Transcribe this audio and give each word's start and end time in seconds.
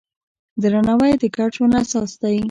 درناوی 0.61 1.13
د 1.21 1.23
ګډ 1.35 1.49
ژوند 1.57 1.73
اساس 1.81 2.11
دی. 2.21 2.37